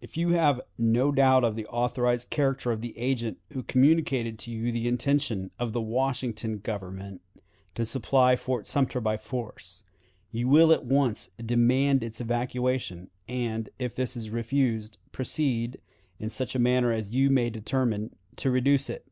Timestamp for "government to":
6.60-7.84